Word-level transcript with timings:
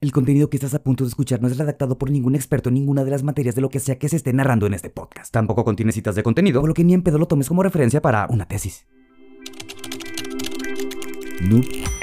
El 0.00 0.12
contenido 0.12 0.48
que 0.48 0.56
estás 0.56 0.74
a 0.74 0.82
punto 0.84 1.02
de 1.02 1.08
escuchar 1.08 1.42
no 1.42 1.48
es 1.48 1.58
redactado 1.58 1.98
por 1.98 2.12
ningún 2.12 2.36
experto 2.36 2.68
en 2.68 2.74
ninguna 2.74 3.02
de 3.02 3.10
las 3.10 3.24
materias 3.24 3.56
de 3.56 3.62
lo 3.62 3.68
que 3.68 3.80
sea 3.80 3.98
que 3.98 4.08
se 4.08 4.14
esté 4.14 4.32
narrando 4.32 4.64
en 4.64 4.74
este 4.74 4.90
podcast. 4.90 5.32
Tampoco 5.32 5.64
contiene 5.64 5.90
citas 5.90 6.14
de 6.14 6.22
contenido, 6.22 6.60
por 6.60 6.68
lo 6.68 6.74
que 6.74 6.84
ni 6.84 6.94
en 6.94 7.02
pedo 7.02 7.18
lo 7.18 7.26
tomes 7.26 7.48
como 7.48 7.64
referencia 7.64 8.00
para 8.00 8.28
una 8.30 8.46
tesis. 8.46 8.86
Noob. 11.40 11.97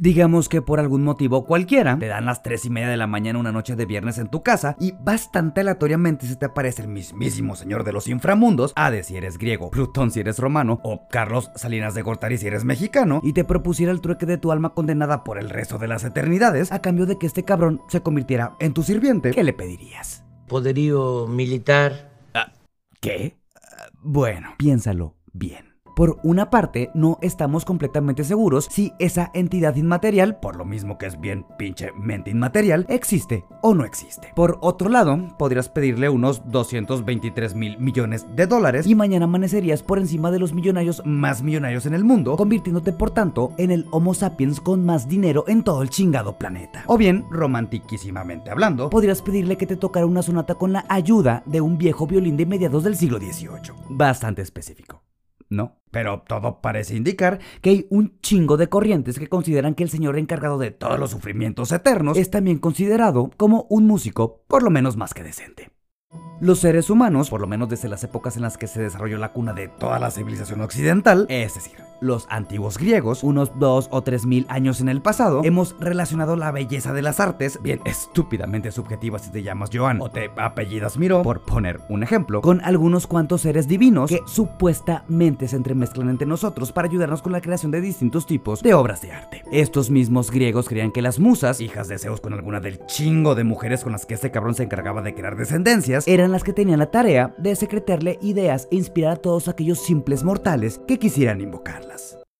Digamos 0.00 0.48
que 0.48 0.62
por 0.62 0.78
algún 0.78 1.02
motivo 1.02 1.44
cualquiera, 1.44 1.98
te 1.98 2.06
dan 2.06 2.24
las 2.24 2.44
3 2.44 2.66
y 2.66 2.70
media 2.70 2.88
de 2.88 2.96
la 2.96 3.08
mañana 3.08 3.40
una 3.40 3.50
noche 3.50 3.74
de 3.74 3.84
viernes 3.84 4.18
en 4.18 4.28
tu 4.28 4.44
casa 4.44 4.76
y 4.78 4.92
bastante 4.92 5.62
aleatoriamente 5.62 6.24
se 6.24 6.36
te 6.36 6.46
aparece 6.46 6.82
el 6.82 6.88
mismísimo 6.88 7.56
señor 7.56 7.82
de 7.82 7.92
los 7.92 8.06
inframundos, 8.06 8.72
Hades 8.76 9.06
si 9.06 9.16
eres 9.16 9.38
griego, 9.38 9.72
Plutón 9.72 10.12
si 10.12 10.20
eres 10.20 10.38
romano 10.38 10.78
o 10.84 11.08
Carlos 11.10 11.50
Salinas 11.56 11.94
de 11.94 12.02
Gortari 12.02 12.38
si 12.38 12.46
eres 12.46 12.62
mexicano, 12.64 13.20
y 13.24 13.32
te 13.32 13.42
propusiera 13.42 13.90
el 13.90 14.00
trueque 14.00 14.24
de 14.24 14.38
tu 14.38 14.52
alma 14.52 14.72
condenada 14.72 15.24
por 15.24 15.36
el 15.36 15.50
resto 15.50 15.78
de 15.78 15.88
las 15.88 16.04
eternidades 16.04 16.70
a 16.70 16.80
cambio 16.80 17.04
de 17.04 17.18
que 17.18 17.26
este 17.26 17.42
cabrón 17.42 17.82
se 17.88 18.00
convirtiera 18.00 18.54
en 18.60 18.74
tu 18.74 18.84
sirviente, 18.84 19.32
¿qué 19.32 19.42
le 19.42 19.52
pedirías? 19.52 20.22
poderío 20.46 21.26
militar. 21.26 22.12
¿Qué? 23.00 23.36
Ah, 23.56 23.88
Bueno, 24.00 24.54
piénsalo 24.58 25.16
bien. 25.32 25.67
Por 25.98 26.20
una 26.22 26.48
parte, 26.48 26.92
no 26.94 27.18
estamos 27.22 27.64
completamente 27.64 28.22
seguros 28.22 28.68
si 28.70 28.92
esa 29.00 29.32
entidad 29.34 29.74
inmaterial, 29.74 30.38
por 30.38 30.54
lo 30.54 30.64
mismo 30.64 30.96
que 30.96 31.06
es 31.06 31.18
bien 31.18 31.44
pinche 31.58 31.90
mente 31.90 32.30
inmaterial, 32.30 32.86
existe 32.88 33.44
o 33.62 33.74
no 33.74 33.84
existe. 33.84 34.30
Por 34.36 34.58
otro 34.60 34.90
lado, 34.90 35.18
podrías 35.40 35.68
pedirle 35.68 36.08
unos 36.08 36.48
223 36.52 37.56
mil 37.56 37.80
millones 37.80 38.28
de 38.36 38.46
dólares 38.46 38.86
y 38.86 38.94
mañana 38.94 39.24
amanecerías 39.24 39.82
por 39.82 39.98
encima 39.98 40.30
de 40.30 40.38
los 40.38 40.52
millonarios 40.52 41.02
más 41.04 41.42
millonarios 41.42 41.84
en 41.84 41.94
el 41.94 42.04
mundo, 42.04 42.36
convirtiéndote 42.36 42.92
por 42.92 43.10
tanto 43.10 43.50
en 43.58 43.72
el 43.72 43.84
Homo 43.90 44.14
sapiens 44.14 44.60
con 44.60 44.86
más 44.86 45.08
dinero 45.08 45.46
en 45.48 45.64
todo 45.64 45.82
el 45.82 45.90
chingado 45.90 46.38
planeta. 46.38 46.84
O 46.86 46.96
bien, 46.96 47.24
romantiquísimamente 47.28 48.52
hablando, 48.52 48.88
podrías 48.88 49.20
pedirle 49.20 49.56
que 49.56 49.66
te 49.66 49.74
tocara 49.74 50.06
una 50.06 50.22
sonata 50.22 50.54
con 50.54 50.72
la 50.72 50.84
ayuda 50.88 51.42
de 51.44 51.60
un 51.60 51.76
viejo 51.76 52.06
violín 52.06 52.36
de 52.36 52.46
mediados 52.46 52.84
del 52.84 52.94
siglo 52.94 53.18
XVIII. 53.18 53.74
Bastante 53.88 54.42
específico. 54.42 55.07
No, 55.50 55.78
pero 55.90 56.22
todo 56.26 56.60
parece 56.60 56.96
indicar 56.96 57.38
que 57.62 57.70
hay 57.70 57.86
un 57.90 58.18
chingo 58.20 58.56
de 58.56 58.68
corrientes 58.68 59.18
que 59.18 59.28
consideran 59.28 59.74
que 59.74 59.82
el 59.82 59.90
señor 59.90 60.18
encargado 60.18 60.58
de 60.58 60.70
todos 60.70 60.98
los 60.98 61.10
sufrimientos 61.10 61.72
eternos 61.72 62.18
es 62.18 62.30
también 62.30 62.58
considerado 62.58 63.30
como 63.36 63.66
un 63.70 63.86
músico 63.86 64.42
por 64.46 64.62
lo 64.62 64.70
menos 64.70 64.96
más 64.96 65.14
que 65.14 65.22
decente. 65.22 65.70
Los 66.40 66.60
seres 66.60 66.88
humanos, 66.88 67.30
por 67.30 67.40
lo 67.40 67.46
menos 67.46 67.68
desde 67.68 67.88
las 67.88 68.04
épocas 68.04 68.36
en 68.36 68.42
las 68.42 68.56
que 68.56 68.68
se 68.68 68.80
desarrolló 68.80 69.18
la 69.18 69.32
cuna 69.32 69.52
de 69.52 69.68
toda 69.68 69.98
la 69.98 70.10
civilización 70.10 70.60
occidental, 70.60 71.26
es 71.28 71.54
decir, 71.54 71.87
los 72.00 72.26
antiguos 72.30 72.78
griegos, 72.78 73.22
unos 73.22 73.58
dos 73.58 73.88
o 73.90 74.02
tres 74.02 74.26
mil 74.26 74.46
años 74.48 74.80
en 74.80 74.88
el 74.88 75.02
pasado, 75.02 75.42
hemos 75.44 75.76
relacionado 75.78 76.36
la 76.36 76.50
belleza 76.50 76.92
de 76.92 77.02
las 77.02 77.20
artes, 77.20 77.58
bien 77.62 77.80
estúpidamente 77.84 78.70
subjetiva 78.70 79.18
si 79.18 79.30
te 79.30 79.42
llamas 79.42 79.70
Joan 79.72 80.00
o 80.00 80.10
te 80.10 80.30
apellidas 80.36 80.98
Miró, 80.98 81.22
por 81.22 81.42
poner 81.44 81.80
un 81.88 82.02
ejemplo, 82.02 82.40
con 82.40 82.60
algunos 82.62 83.06
cuantos 83.06 83.42
seres 83.42 83.68
divinos 83.68 84.10
que 84.10 84.20
supuestamente 84.26 85.48
se 85.48 85.56
entremezclan 85.56 86.08
entre 86.08 86.26
nosotros 86.26 86.72
para 86.72 86.88
ayudarnos 86.88 87.22
con 87.22 87.32
la 87.32 87.40
creación 87.40 87.70
de 87.70 87.80
distintos 87.80 88.26
tipos 88.26 88.62
de 88.62 88.74
obras 88.74 89.02
de 89.02 89.12
arte. 89.12 89.42
Estos 89.52 89.90
mismos 89.90 90.30
griegos 90.30 90.68
creían 90.68 90.92
que 90.92 91.02
las 91.02 91.18
musas, 91.18 91.60
hijas 91.60 91.88
de 91.88 91.98
Zeus 91.98 92.20
con 92.20 92.32
alguna 92.32 92.60
del 92.60 92.84
chingo 92.86 93.34
de 93.34 93.44
mujeres 93.44 93.82
con 93.82 93.92
las 93.92 94.06
que 94.06 94.14
este 94.14 94.30
cabrón 94.30 94.54
se 94.54 94.64
encargaba 94.64 95.02
de 95.02 95.14
crear 95.14 95.36
descendencias, 95.36 96.06
eran 96.06 96.32
las 96.32 96.44
que 96.44 96.52
tenían 96.52 96.78
la 96.78 96.90
tarea 96.90 97.34
de 97.38 97.56
secretarle 97.56 98.18
ideas 98.22 98.68
e 98.70 98.76
inspirar 98.76 99.12
a 99.12 99.16
todos 99.16 99.48
aquellos 99.48 99.80
simples 99.80 100.24
mortales 100.24 100.80
que 100.86 100.98
quisieran 100.98 101.40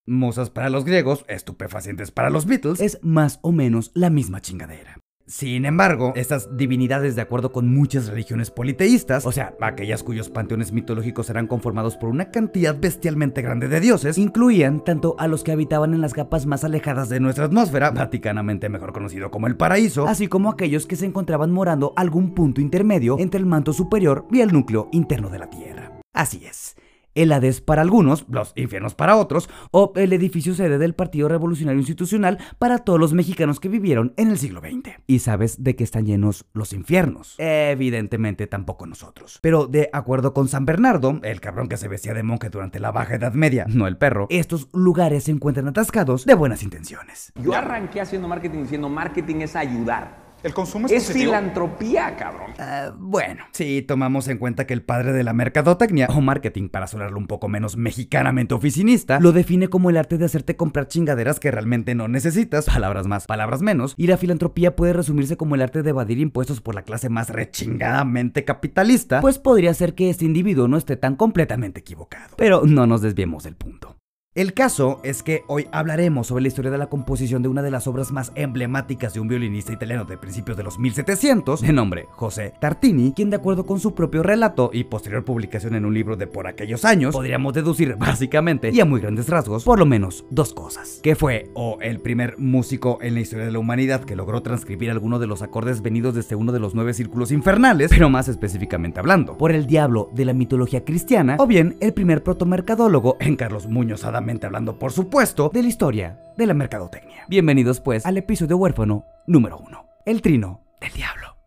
Musas 0.09 0.49
para 0.49 0.69
los 0.69 0.85
griegos, 0.85 1.23
estupefacientes 1.27 2.09
para 2.09 2.31
los 2.31 2.47
Beatles, 2.47 2.81
es 2.81 2.99
más 3.03 3.39
o 3.43 3.51
menos 3.51 3.91
la 3.93 4.09
misma 4.09 4.41
chingadera. 4.41 4.97
Sin 5.27 5.65
embargo, 5.65 6.13
estas 6.15 6.57
divinidades, 6.57 7.15
de 7.15 7.21
acuerdo 7.21 7.51
con 7.51 7.71
muchas 7.71 8.07
religiones 8.07 8.49
politeístas, 8.49 9.27
o 9.27 9.31
sea, 9.31 9.53
aquellas 9.61 10.01
cuyos 10.01 10.27
panteones 10.27 10.71
mitológicos 10.71 11.29
eran 11.29 11.45
conformados 11.45 11.97
por 11.97 12.09
una 12.09 12.31
cantidad 12.31 12.75
bestialmente 12.75 13.43
grande 13.43 13.67
de 13.67 13.79
dioses, 13.79 14.17
incluían 14.17 14.83
tanto 14.83 15.15
a 15.19 15.27
los 15.27 15.43
que 15.43 15.51
habitaban 15.51 15.93
en 15.93 16.01
las 16.01 16.15
capas 16.15 16.47
más 16.47 16.63
alejadas 16.63 17.09
de 17.09 17.19
nuestra 17.19 17.45
atmósfera, 17.45 17.91
vaticanamente 17.91 18.69
mejor 18.69 18.91
conocido 18.91 19.29
como 19.29 19.45
el 19.45 19.55
paraíso, 19.55 20.07
así 20.07 20.25
como 20.25 20.49
aquellos 20.49 20.87
que 20.87 20.95
se 20.95 21.05
encontraban 21.05 21.51
morando 21.51 21.93
algún 21.95 22.33
punto 22.33 22.59
intermedio 22.59 23.19
entre 23.19 23.39
el 23.39 23.45
manto 23.45 23.71
superior 23.71 24.25
y 24.31 24.41
el 24.41 24.51
núcleo 24.51 24.89
interno 24.91 25.29
de 25.29 25.37
la 25.37 25.51
Tierra. 25.51 25.91
Así 26.11 26.43
es 26.43 26.75
el 27.15 27.31
Hades 27.31 27.61
para 27.61 27.81
algunos, 27.81 28.25
los 28.29 28.53
infiernos 28.55 28.95
para 28.95 29.15
otros, 29.15 29.49
o 29.71 29.93
el 29.95 30.13
edificio 30.13 30.53
sede 30.53 30.77
del 30.77 30.95
Partido 30.95 31.27
Revolucionario 31.27 31.79
Institucional 31.79 32.37
para 32.57 32.79
todos 32.79 32.99
los 32.99 33.13
mexicanos 33.13 33.59
que 33.59 33.69
vivieron 33.69 34.13
en 34.17 34.29
el 34.31 34.37
siglo 34.37 34.61
XX. 34.61 34.95
¿Y 35.07 35.19
sabes 35.19 35.63
de 35.63 35.75
qué 35.75 35.83
están 35.83 36.05
llenos 36.05 36.45
los 36.53 36.73
infiernos? 36.73 37.35
Evidentemente 37.37 38.47
tampoco 38.47 38.85
nosotros. 38.85 39.39
Pero 39.41 39.67
de 39.67 39.89
acuerdo 39.93 40.33
con 40.33 40.47
San 40.47 40.65
Bernardo, 40.65 41.19
el 41.23 41.41
cabrón 41.41 41.67
que 41.67 41.77
se 41.77 41.87
vestía 41.87 42.13
de 42.13 42.23
monje 42.23 42.49
durante 42.49 42.79
la 42.79 42.91
Baja 42.91 43.15
Edad 43.15 43.33
Media, 43.33 43.65
no 43.67 43.87
el 43.87 43.97
perro, 43.97 44.27
estos 44.29 44.69
lugares 44.73 45.25
se 45.25 45.31
encuentran 45.31 45.67
atascados 45.67 46.25
de 46.25 46.33
buenas 46.33 46.63
intenciones. 46.63 47.31
Yo 47.41 47.53
arranqué 47.53 48.01
haciendo 48.01 48.27
marketing 48.27 48.63
diciendo 48.63 48.89
marketing 48.89 49.37
es 49.41 49.55
ayudar. 49.55 50.18
El 50.41 50.53
consumo 50.53 50.85
es, 50.87 50.93
Es 50.93 51.03
positivo. 51.03 51.25
filantropía, 51.25 52.15
cabrón. 52.15 52.51
Ah, 52.59 52.93
bueno, 52.97 53.43
si 53.51 53.81
tomamos 53.81 54.27
en 54.29 54.37
cuenta 54.37 54.65
que 54.65 54.73
el 54.73 54.81
padre 54.81 55.11
de 55.11 55.23
la 55.23 55.33
mercadotecnia, 55.33 56.07
o 56.09 56.21
marketing 56.21 56.69
para 56.69 56.87
sonarlo 56.87 57.17
un 57.17 57.27
poco 57.27 57.49
menos 57.49 57.75
mexicanamente 57.75 58.53
oficinista, 58.53 59.19
lo 59.19 59.31
define 59.33 59.67
como 59.67 59.89
el 59.89 59.97
arte 59.97 60.17
de 60.17 60.25
hacerte 60.25 60.55
comprar 60.55 60.87
chingaderas 60.87 61.39
que 61.39 61.51
realmente 61.51 61.93
no 61.93 62.07
necesitas, 62.07 62.65
palabras 62.65 63.05
más, 63.07 63.25
palabras 63.27 63.61
menos, 63.61 63.95
y 63.97 64.07
la 64.07 64.17
filantropía 64.17 64.75
puede 64.75 64.93
resumirse 64.93 65.35
como 65.35 65.55
el 65.55 65.61
arte 65.61 65.83
de 65.83 65.89
evadir 65.89 66.19
impuestos 66.19 66.61
por 66.61 66.73
la 66.73 66.83
clase 66.83 67.09
más 67.09 67.29
rechingadamente 67.29 68.45
capitalista, 68.45 69.21
pues 69.21 69.39
podría 69.39 69.73
ser 69.73 69.93
que 69.93 70.09
este 70.09 70.25
individuo 70.25 70.67
no 70.67 70.77
esté 70.77 70.95
tan 70.95 71.15
completamente 71.15 71.81
equivocado. 71.81 72.35
Pero 72.37 72.61
no 72.65 72.87
nos 72.87 73.01
desviemos 73.01 73.43
del 73.43 73.55
punto. 73.55 73.98
El 74.35 74.53
caso 74.53 74.99
es 75.03 75.23
que 75.23 75.41
hoy 75.47 75.67
hablaremos 75.71 76.27
sobre 76.27 76.43
la 76.43 76.49
historia 76.49 76.69
de 76.69 76.77
la 76.77 76.85
composición 76.85 77.41
de 77.41 77.49
una 77.49 77.63
de 77.63 77.71
las 77.71 77.87
obras 77.87 78.11
más 78.11 78.31
emblemáticas 78.35 79.15
de 79.15 79.19
un 79.19 79.27
violinista 79.27 79.73
italiano 79.73 80.05
de 80.05 80.19
principios 80.19 80.55
de 80.55 80.61
los 80.61 80.77
1700, 80.77 81.61
de 81.61 81.73
nombre 81.73 82.05
José 82.11 82.53
Tartini, 82.61 83.11
quien 83.13 83.31
de 83.31 83.37
acuerdo 83.37 83.65
con 83.65 83.79
su 83.79 83.95
propio 83.95 84.21
relato 84.21 84.69
y 84.71 84.83
posterior 84.83 85.25
publicación 85.25 85.73
en 85.73 85.83
un 85.83 85.95
libro 85.95 86.15
de 86.15 86.27
por 86.27 86.45
aquellos 86.45 86.85
años, 86.85 87.15
podríamos 87.15 87.55
deducir 87.55 87.95
básicamente 87.95 88.69
y 88.71 88.79
a 88.79 88.85
muy 88.85 89.01
grandes 89.01 89.29
rasgos, 89.29 89.63
por 89.63 89.79
lo 89.79 89.87
menos 89.87 90.23
dos 90.29 90.53
cosas, 90.53 90.99
que 91.01 91.15
fue 91.15 91.49
o 91.55 91.79
el 91.81 91.99
primer 91.99 92.37
músico 92.37 92.99
en 93.01 93.15
la 93.15 93.21
historia 93.21 93.47
de 93.47 93.51
la 93.51 93.57
humanidad 93.57 94.03
que 94.03 94.15
logró 94.15 94.43
transcribir 94.43 94.91
alguno 94.91 95.17
de 95.17 95.25
los 95.25 95.41
acordes 95.41 95.81
venidos 95.81 96.13
desde 96.13 96.35
uno 96.35 96.51
de 96.51 96.59
los 96.59 96.75
nueve 96.75 96.93
círculos 96.93 97.31
infernales, 97.31 97.89
pero 97.89 98.11
más 98.11 98.27
específicamente 98.27 98.99
hablando, 98.99 99.39
por 99.39 99.51
el 99.51 99.65
diablo 99.65 100.11
de 100.13 100.25
la 100.25 100.33
mitología 100.33 100.85
cristiana, 100.85 101.35
o 101.39 101.47
bien 101.47 101.77
el 101.79 101.93
primer 101.95 102.21
protomercadólogo 102.21 103.17
en 103.19 103.35
Carlos 103.35 103.65
Muñoz 103.65 104.05
Hablando, 104.19 104.77
por 104.77 104.91
supuesto, 104.91 105.49
de 105.53 105.61
la 105.61 105.69
historia 105.69 106.19
de 106.35 106.45
la 106.45 106.53
mercadotecnia. 106.53 107.23
Bienvenidos 107.29 107.79
pues 107.79 108.05
al 108.05 108.17
episodio 108.17 108.57
huérfano 108.57 109.05
número 109.25 109.57
uno, 109.57 109.85
el 110.05 110.21
trino 110.21 110.61
del 110.81 110.91
diablo. 110.91 111.37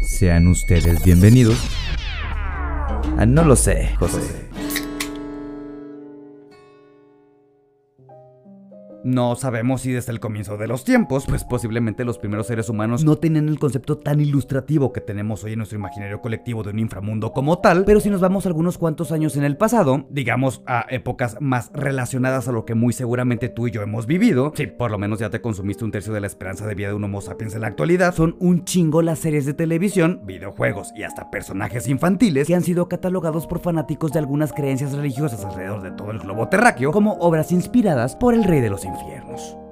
Sean 0.00 0.46
ustedes 0.46 1.04
bienvenidos. 1.04 1.58
Ah, 3.18 3.26
no 3.26 3.44
lo 3.44 3.54
sé, 3.54 3.94
José. 3.98 4.48
No 9.04 9.34
sabemos 9.34 9.80
si 9.80 9.92
desde 9.92 10.12
el 10.12 10.20
comienzo 10.20 10.56
de 10.56 10.68
los 10.68 10.84
tiempos, 10.84 11.26
pues 11.26 11.44
posiblemente 11.44 12.04
los 12.04 12.18
primeros 12.18 12.46
seres 12.46 12.68
humanos 12.68 13.04
no 13.04 13.16
tenían 13.16 13.48
el 13.48 13.58
concepto 13.58 13.98
tan 13.98 14.20
ilustrativo 14.20 14.92
que 14.92 15.00
tenemos 15.00 15.42
hoy 15.42 15.52
en 15.52 15.58
nuestro 15.58 15.78
imaginario 15.78 16.20
colectivo 16.20 16.62
de 16.62 16.70
un 16.70 16.78
inframundo 16.78 17.32
como 17.32 17.58
tal, 17.58 17.84
pero 17.84 18.00
si 18.00 18.10
nos 18.10 18.20
vamos 18.20 18.46
algunos 18.46 18.78
cuantos 18.78 19.10
años 19.10 19.36
en 19.36 19.44
el 19.44 19.56
pasado, 19.56 20.06
digamos 20.10 20.62
a 20.66 20.86
épocas 20.88 21.36
más 21.40 21.70
relacionadas 21.72 22.46
a 22.46 22.52
lo 22.52 22.64
que 22.64 22.74
muy 22.74 22.92
seguramente 22.92 23.48
tú 23.48 23.66
y 23.66 23.72
yo 23.72 23.82
hemos 23.82 24.06
vivido, 24.06 24.52
si 24.54 24.66
por 24.66 24.90
lo 24.90 24.98
menos 24.98 25.18
ya 25.18 25.30
te 25.30 25.40
consumiste 25.40 25.84
un 25.84 25.90
tercio 25.90 26.12
de 26.12 26.20
la 26.20 26.26
esperanza 26.28 26.66
de 26.66 26.74
vida 26.74 26.88
de 26.88 26.94
un 26.94 27.04
Homo 27.04 27.20
sapiens 27.20 27.54
en 27.54 27.62
la 27.62 27.68
actualidad, 27.68 28.14
son 28.14 28.36
un 28.38 28.64
chingo 28.64 29.02
las 29.02 29.18
series 29.18 29.46
de 29.46 29.54
televisión, 29.54 30.20
videojuegos 30.24 30.92
y 30.96 31.02
hasta 31.02 31.30
personajes 31.30 31.88
infantiles 31.88 32.46
que 32.46 32.54
han 32.54 32.62
sido 32.62 32.88
catalogados 32.88 33.46
por 33.46 33.60
fanáticos 33.60 34.12
de 34.12 34.20
algunas 34.20 34.52
creencias 34.52 34.92
religiosas 34.92 35.44
alrededor 35.44 35.82
de 35.82 35.90
todo 35.90 36.12
el 36.12 36.20
globo 36.20 36.48
terráqueo 36.48 36.92
como 36.92 37.14
obras 37.14 37.50
inspiradas 37.52 38.14
por 38.14 38.34
el 38.34 38.44
rey 38.44 38.60
de 38.60 38.70
los 38.70 38.84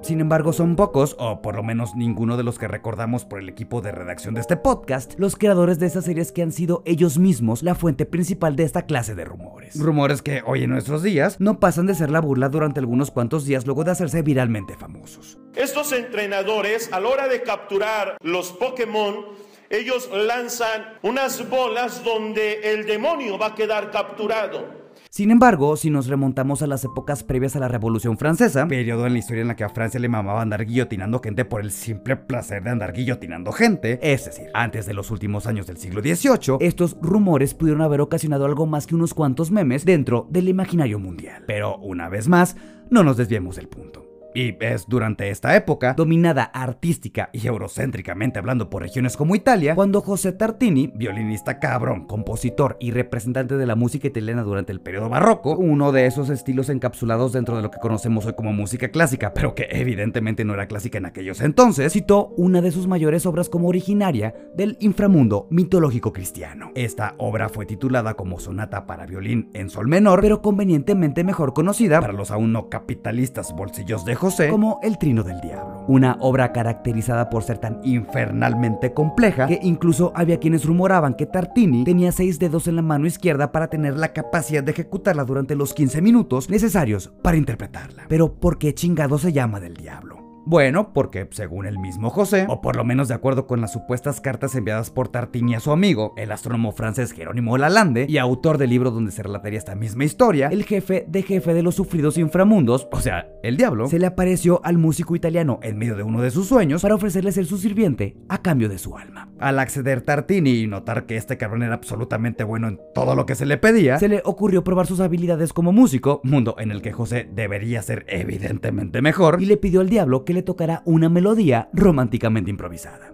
Sin 0.01 0.19
embargo, 0.19 0.51
son 0.51 0.75
pocos, 0.75 1.15
o 1.19 1.41
por 1.41 1.55
lo 1.55 1.63
menos 1.63 1.95
ninguno 1.95 2.35
de 2.35 2.43
los 2.43 2.57
que 2.57 2.67
recordamos 2.67 3.23
por 3.23 3.39
el 3.39 3.49
equipo 3.49 3.81
de 3.81 3.91
redacción 3.91 4.33
de 4.33 4.41
este 4.41 4.57
podcast, 4.57 5.13
los 5.17 5.35
creadores 5.35 5.79
de 5.79 5.85
esas 5.85 6.05
series 6.05 6.31
que 6.31 6.41
han 6.41 6.51
sido 6.51 6.81
ellos 6.85 7.19
mismos 7.19 7.61
la 7.61 7.75
fuente 7.75 8.05
principal 8.05 8.55
de 8.55 8.63
esta 8.63 8.83
clase 8.87 9.15
de 9.15 9.25
rumores. 9.25 9.79
Rumores 9.79 10.21
que 10.21 10.41
hoy 10.45 10.63
en 10.63 10.71
nuestros 10.71 11.03
días 11.03 11.39
no 11.39 11.59
pasan 11.59 11.85
de 11.85 11.95
ser 11.95 12.09
la 12.09 12.19
burla 12.19 12.49
durante 12.49 12.79
algunos 12.79 13.11
cuantos 13.11 13.45
días 13.45 13.65
luego 13.65 13.83
de 13.83 13.91
hacerse 13.91 14.21
viralmente 14.23 14.75
famosos. 14.75 15.37
Estos 15.55 15.91
entrenadores, 15.91 16.91
a 16.91 16.99
la 16.99 17.09
hora 17.09 17.27
de 17.27 17.43
capturar 17.43 18.17
los 18.21 18.51
Pokémon, 18.53 19.25
ellos 19.69 20.09
lanzan 20.11 20.97
unas 21.03 21.47
bolas 21.49 22.03
donde 22.03 22.73
el 22.73 22.85
demonio 22.85 23.37
va 23.37 23.47
a 23.47 23.55
quedar 23.55 23.91
capturado. 23.91 24.80
Sin 25.13 25.29
embargo, 25.29 25.75
si 25.75 25.89
nos 25.89 26.07
remontamos 26.07 26.61
a 26.61 26.67
las 26.67 26.85
épocas 26.85 27.21
previas 27.25 27.57
a 27.57 27.59
la 27.59 27.67
Revolución 27.67 28.17
Francesa, 28.17 28.65
periodo 28.69 29.05
en 29.05 29.11
la 29.11 29.19
historia 29.19 29.41
en 29.41 29.49
la 29.49 29.57
que 29.57 29.65
a 29.65 29.69
Francia 29.69 29.99
le 29.99 30.07
mamaba 30.07 30.41
andar 30.41 30.65
guillotinando 30.65 31.19
gente 31.19 31.43
por 31.43 31.59
el 31.59 31.71
simple 31.71 32.15
placer 32.15 32.63
de 32.63 32.69
andar 32.69 32.93
guillotinando 32.93 33.51
gente, 33.51 33.99
es 34.01 34.23
decir, 34.23 34.47
antes 34.53 34.85
de 34.85 34.93
los 34.93 35.11
últimos 35.11 35.47
años 35.47 35.67
del 35.67 35.75
siglo 35.75 35.99
XVIII, 36.01 36.59
estos 36.61 36.95
rumores 37.01 37.53
pudieron 37.53 37.81
haber 37.81 37.99
ocasionado 37.99 38.45
algo 38.45 38.67
más 38.67 38.87
que 38.87 38.95
unos 38.95 39.13
cuantos 39.13 39.51
memes 39.51 39.83
dentro 39.83 40.27
del 40.29 40.47
imaginario 40.47 40.97
mundial. 40.97 41.43
Pero 41.45 41.77
una 41.79 42.07
vez 42.07 42.29
más, 42.29 42.55
no 42.89 43.03
nos 43.03 43.17
desviemos 43.17 43.57
del 43.57 43.67
punto. 43.67 44.10
Y 44.33 44.55
es 44.59 44.85
durante 44.87 45.29
esta 45.29 45.55
época, 45.55 45.93
dominada 45.93 46.43
artística 46.43 47.29
y 47.33 47.45
eurocéntricamente 47.47 48.39
hablando 48.39 48.69
por 48.69 48.81
regiones 48.81 49.17
como 49.17 49.35
Italia, 49.35 49.75
cuando 49.75 50.01
José 50.01 50.31
Tartini, 50.31 50.87
violinista 50.87 51.59
cabrón, 51.59 52.07
compositor 52.07 52.77
y 52.79 52.91
representante 52.91 53.57
de 53.57 53.65
la 53.65 53.75
música 53.75 54.07
italiana 54.07 54.43
durante 54.43 54.71
el 54.71 54.81
periodo 54.81 55.09
barroco, 55.09 55.55
uno 55.57 55.91
de 55.91 56.05
esos 56.05 56.29
estilos 56.29 56.69
encapsulados 56.69 57.33
dentro 57.33 57.55
de 57.55 57.61
lo 57.61 57.71
que 57.71 57.79
conocemos 57.79 58.25
hoy 58.25 58.33
como 58.33 58.53
música 58.53 58.89
clásica, 58.89 59.33
pero 59.33 59.55
que 59.55 59.67
evidentemente 59.71 60.45
no 60.45 60.53
era 60.53 60.67
clásica 60.67 60.97
en 60.97 61.05
aquellos 61.05 61.41
entonces, 61.41 61.93
citó 61.93 62.33
una 62.37 62.61
de 62.61 62.71
sus 62.71 62.87
mayores 62.87 63.25
obras 63.25 63.49
como 63.49 63.67
originaria 63.67 64.33
del 64.55 64.77
inframundo 64.79 65.47
mitológico 65.49 66.13
cristiano. 66.13 66.71
Esta 66.75 67.15
obra 67.17 67.49
fue 67.49 67.65
titulada 67.65 68.13
como 68.13 68.39
Sonata 68.39 68.85
para 68.85 69.05
violín 69.05 69.49
en 69.53 69.69
sol 69.69 69.87
menor, 69.87 70.21
pero 70.21 70.41
convenientemente 70.41 71.23
mejor 71.23 71.53
conocida 71.53 71.99
para 72.01 72.13
los 72.13 72.31
aún 72.31 72.51
no 72.51 72.69
capitalistas 72.69 73.53
bolsillos 73.55 74.05
de 74.05 74.15
José 74.21 74.49
como 74.49 74.79
El 74.83 74.99
Trino 74.99 75.23
del 75.23 75.41
Diablo. 75.41 75.83
Una 75.87 76.15
obra 76.19 76.51
caracterizada 76.51 77.31
por 77.31 77.41
ser 77.41 77.57
tan 77.57 77.79
infernalmente 77.83 78.93
compleja 78.93 79.47
que 79.47 79.59
incluso 79.63 80.11
había 80.15 80.39
quienes 80.39 80.63
rumoraban 80.63 81.15
que 81.15 81.25
Tartini 81.25 81.83
tenía 81.83 82.11
seis 82.11 82.37
dedos 82.37 82.67
en 82.67 82.75
la 82.75 82.83
mano 82.83 83.07
izquierda 83.07 83.51
para 83.51 83.67
tener 83.67 83.97
la 83.97 84.13
capacidad 84.13 84.61
de 84.61 84.73
ejecutarla 84.73 85.25
durante 85.25 85.55
los 85.55 85.73
15 85.73 86.03
minutos 86.03 86.51
necesarios 86.51 87.11
para 87.23 87.37
interpretarla. 87.37 88.05
Pero 88.09 88.35
¿por 88.35 88.59
qué 88.59 88.75
chingado 88.75 89.17
se 89.17 89.33
llama 89.33 89.59
del 89.59 89.73
diablo? 89.73 90.20
Bueno, 90.45 90.91
porque 90.93 91.27
según 91.31 91.67
el 91.67 91.77
mismo 91.77 92.09
José, 92.09 92.45
o 92.49 92.61
por 92.61 92.75
lo 92.75 92.83
menos 92.83 93.07
de 93.07 93.13
acuerdo 93.13 93.45
con 93.45 93.61
las 93.61 93.71
supuestas 93.71 94.21
cartas 94.21 94.55
enviadas 94.55 94.89
por 94.89 95.07
Tartini 95.07 95.53
a 95.53 95.59
su 95.59 95.71
amigo, 95.71 96.13
el 96.17 96.31
astrónomo 96.31 96.71
francés 96.71 97.11
Jerónimo 97.11 97.57
Lalande, 97.59 98.07
y 98.09 98.17
autor 98.17 98.57
del 98.57 98.71
libro 98.71 98.89
donde 98.89 99.11
se 99.11 99.21
relataría 99.21 99.59
esta 99.59 99.75
misma 99.75 100.03
historia, 100.03 100.47
el 100.47 100.63
jefe 100.63 101.05
de 101.07 101.21
jefe 101.21 101.53
de 101.53 101.61
los 101.61 101.75
sufridos 101.75 102.17
inframundos, 102.17 102.87
o 102.91 102.99
sea, 102.99 103.27
el 103.43 103.55
diablo, 103.55 103.87
se 103.87 103.99
le 103.99 104.07
apareció 104.07 104.61
al 104.63 104.79
músico 104.79 105.15
italiano 105.15 105.59
en 105.61 105.77
medio 105.77 105.95
de 105.95 106.03
uno 106.03 106.21
de 106.21 106.31
sus 106.31 106.47
sueños 106.47 106.81
para 106.81 106.95
ofrecerle 106.95 107.31
ser 107.31 107.45
su 107.45 107.59
sirviente 107.59 108.17
a 108.27 108.41
cambio 108.41 108.67
de 108.67 108.79
su 108.79 108.97
alma. 108.97 109.29
Al 109.39 109.59
acceder 109.59 110.01
Tartini 110.01 110.61
y 110.61 110.67
notar 110.67 111.05
que 111.05 111.17
este 111.17 111.37
cabrón 111.37 111.61
era 111.61 111.75
absolutamente 111.75 112.43
bueno 112.43 112.67
en 112.67 112.79
todo 112.95 113.15
lo 113.15 113.27
que 113.27 113.35
se 113.35 113.45
le 113.45 113.57
pedía, 113.57 113.99
se 113.99 114.07
le 114.07 114.21
ocurrió 114.25 114.63
probar 114.63 114.87
sus 114.87 115.01
habilidades 115.01 115.53
como 115.53 115.71
músico, 115.71 116.19
mundo 116.23 116.55
en 116.57 116.71
el 116.71 116.81
que 116.81 116.93
José 116.93 117.29
debería 117.31 117.83
ser 117.83 118.05
evidentemente 118.07 119.03
mejor, 119.03 119.39
y 119.39 119.45
le 119.45 119.57
pidió 119.57 119.81
al 119.81 119.89
diablo 119.89 120.25
que 120.25 120.30
le 120.33 120.43
tocará 120.43 120.81
una 120.85 121.09
melodía 121.09 121.69
románticamente 121.73 122.49
improvisada. 122.49 123.13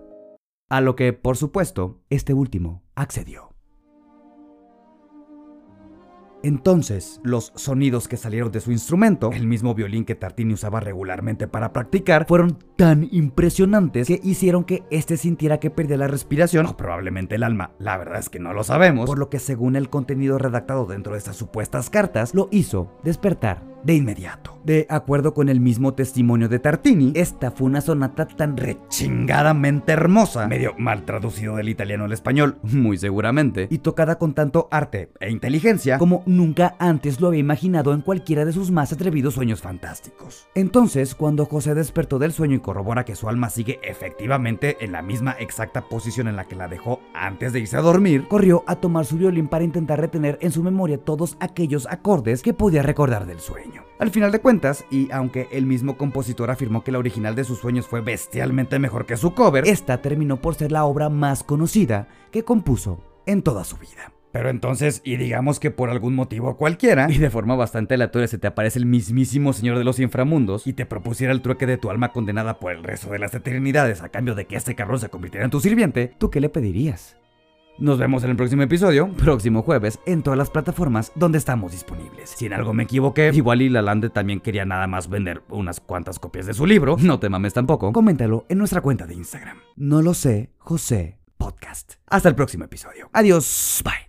A 0.69 0.81
lo 0.81 0.95
que, 0.95 1.13
por 1.13 1.37
supuesto, 1.37 2.01
este 2.09 2.33
último 2.33 2.83
accedió. 2.95 3.57
Entonces, 6.43 7.19
los 7.23 7.51
sonidos 7.55 8.07
que 8.07 8.15
salieron 8.15 8.51
de 8.51 8.61
su 8.61 8.71
instrumento, 8.71 9.31
el 9.31 9.47
mismo 9.47 9.73
violín 9.73 10.05
que 10.05 10.15
Tartini 10.15 10.53
usaba 10.53 10.79
regularmente 10.79 11.47
para 11.47 11.73
practicar, 11.73 12.27
fueron 12.27 12.59
tan 12.75 13.07
impresionantes 13.11 14.07
que 14.07 14.21
hicieron 14.23 14.63
que 14.63 14.83
éste 14.91 15.17
sintiera 15.17 15.59
que 15.59 15.71
perdía 15.71 15.97
la 15.97 16.07
respiración 16.07 16.67
o 16.67 16.77
probablemente 16.77 17.35
el 17.35 17.43
alma. 17.43 17.71
La 17.79 17.97
verdad 17.97 18.19
es 18.19 18.29
que 18.29 18.39
no 18.39 18.53
lo 18.53 18.63
sabemos, 18.63 19.07
por 19.07 19.17
lo 19.17 19.29
que 19.29 19.39
según 19.39 19.75
el 19.75 19.89
contenido 19.89 20.37
redactado 20.37 20.85
dentro 20.85 21.13
de 21.13 21.19
estas 21.19 21.35
supuestas 21.35 21.89
cartas, 21.89 22.35
lo 22.35 22.49
hizo 22.51 22.91
despertar 23.03 23.63
de 23.83 23.95
inmediato. 23.95 24.57
De 24.67 24.85
acuerdo 24.89 25.33
con 25.33 25.47
el 25.47 25.61
mismo 25.61 25.93
testimonio 25.93 26.49
de 26.49 26.59
Tartini, 26.59 27.13
esta 27.15 27.51
fue 27.51 27.67
una 27.67 27.79
sonata 27.79 28.27
tan 28.27 28.57
rechingadamente 28.57 29.93
hermosa, 29.93 30.45
medio 30.47 30.73
mal 30.77 31.05
traducido 31.05 31.55
del 31.55 31.69
italiano 31.69 32.03
al 32.03 32.11
español, 32.11 32.57
muy 32.63 32.97
seguramente, 32.97 33.67
y 33.69 33.77
tocada 33.77 34.17
con 34.17 34.33
tanto 34.33 34.67
arte 34.71 35.09
e 35.21 35.31
inteligencia 35.31 35.97
como 35.97 36.21
nunca 36.25 36.75
antes 36.79 37.21
lo 37.21 37.29
había 37.29 37.39
imaginado 37.39 37.93
en 37.93 38.01
cualquiera 38.01 38.43
de 38.43 38.51
sus 38.51 38.71
más 38.71 38.91
atrevidos 38.91 39.35
sueños 39.35 39.61
fantásticos. 39.61 40.47
Entonces, 40.53 41.15
cuando 41.15 41.45
José 41.45 41.73
despertó 41.73 42.19
del 42.19 42.33
sueño 42.33 42.55
y 42.55 42.59
corrobora 42.59 43.05
que 43.05 43.15
su 43.15 43.29
alma 43.29 43.49
sigue 43.49 43.79
efectivamente 43.83 44.77
en 44.81 44.91
la 44.91 45.01
misma 45.01 45.37
exacta 45.39 45.87
posición 45.87 46.27
en 46.27 46.35
la 46.35 46.45
que 46.45 46.57
la 46.57 46.67
dejó 46.67 46.99
antes 47.13 47.53
de 47.53 47.61
irse 47.61 47.77
a 47.77 47.81
dormir, 47.81 48.27
corrió 48.27 48.65
a 48.67 48.75
tomar 48.75 49.05
su 49.05 49.17
violín 49.17 49.47
para 49.47 49.63
intentar 49.63 50.01
retener 50.01 50.37
en 50.41 50.51
su 50.51 50.61
memoria 50.61 50.97
todos 50.97 51.37
aquellos 51.39 51.87
acordes 51.89 52.41
que 52.41 52.53
podía 52.53 52.83
recordar 52.83 53.25
del 53.25 53.39
Al 53.99 54.11
final 54.11 54.31
de 54.31 54.39
cuentas, 54.39 54.85
y 54.91 55.09
aunque 55.11 55.47
el 55.51 55.65
mismo 55.65 55.97
compositor 55.97 56.51
afirmó 56.51 56.83
que 56.83 56.91
la 56.91 56.99
original 56.99 57.35
de 57.35 57.43
sus 57.43 57.59
sueños 57.59 57.87
fue 57.87 58.01
bestialmente 58.01 58.77
mejor 58.77 59.05
que 59.05 59.17
su 59.17 59.33
cover, 59.33 59.67
esta 59.67 60.01
terminó 60.01 60.39
por 60.39 60.55
ser 60.55 60.71
la 60.71 60.85
obra 60.85 61.09
más 61.09 61.43
conocida 61.43 62.07
que 62.31 62.43
compuso 62.43 62.99
en 63.25 63.41
toda 63.41 63.63
su 63.63 63.77
vida. 63.77 64.11
Pero 64.31 64.49
entonces, 64.49 65.01
y 65.03 65.15
digamos 65.15 65.59
que 65.59 65.71
por 65.71 65.89
algún 65.89 66.13
motivo 66.13 66.57
cualquiera, 66.57 67.07
y 67.09 67.17
de 67.17 67.29
forma 67.31 67.55
bastante 67.55 67.95
aleatoria 67.95 68.27
se 68.27 68.37
te 68.37 68.45
aparece 68.45 68.77
el 68.77 68.85
mismísimo 68.85 69.51
Señor 69.51 69.79
de 69.79 69.83
los 69.83 69.99
Inframundos 69.99 70.67
y 70.67 70.73
te 70.73 70.85
propusiera 70.85 71.33
el 71.33 71.41
trueque 71.41 71.65
de 71.65 71.77
tu 71.77 71.89
alma 71.89 72.11
condenada 72.11 72.59
por 72.59 72.71
el 72.71 72.83
resto 72.83 73.09
de 73.09 73.19
las 73.19 73.33
eternidades 73.33 74.03
a 74.03 74.09
cambio 74.09 74.35
de 74.35 74.45
que 74.45 74.55
este 74.55 74.75
cabrón 74.75 74.99
se 74.99 75.09
convirtiera 75.09 75.45
en 75.45 75.51
tu 75.51 75.59
sirviente, 75.59 76.13
¿tú 76.19 76.29
qué 76.29 76.39
le 76.39 76.49
pedirías? 76.49 77.17
Nos 77.79 77.99
vemos 77.99 78.23
en 78.23 78.31
el 78.31 78.35
próximo 78.35 78.63
episodio, 78.63 79.09
próximo 79.17 79.61
jueves, 79.61 79.99
en 80.05 80.23
todas 80.23 80.37
las 80.37 80.49
plataformas 80.49 81.11
donde 81.13 81.37
estamos 81.37 81.73
disponibles. 81.73 82.31
Si 82.31 82.47
en 82.47 82.53
algo 82.53 82.73
me 82.73 82.83
equivoqué, 82.83 83.29
igual 83.33 83.61
y 83.61 83.69
Lalande 83.69 84.09
también 84.09 84.39
quería 84.39 84.65
nada 84.65 84.87
más 84.87 85.09
vender 85.09 85.43
unas 85.49 85.79
cuantas 85.79 86.17
copias 86.17 86.47
de 86.47 86.55
su 86.55 86.65
libro, 86.65 86.97
no 86.99 87.19
te 87.19 87.29
mames 87.29 87.53
tampoco, 87.53 87.93
coméntalo 87.93 88.45
en 88.49 88.57
nuestra 88.57 88.81
cuenta 88.81 89.05
de 89.05 89.13
Instagram. 89.13 89.57
No 89.75 90.01
lo 90.01 90.15
sé, 90.15 90.49
José 90.57 91.19
Podcast. 91.37 91.93
Hasta 92.07 92.29
el 92.29 92.35
próximo 92.35 92.63
episodio. 92.63 93.09
Adiós, 93.13 93.81
bye. 93.83 93.97